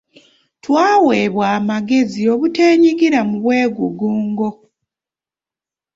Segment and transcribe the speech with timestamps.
[0.63, 4.47] Twaweebwa amagezi obuteenyigira mu bwegugungo.